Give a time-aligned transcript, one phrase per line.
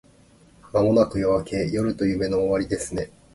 [0.71, 1.69] 間もなく夜明け…
[1.71, 3.11] 夜と夢の終わりですね